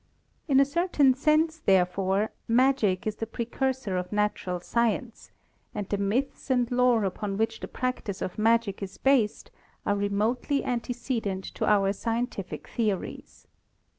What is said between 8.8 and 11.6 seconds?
is based are remotely ante cedent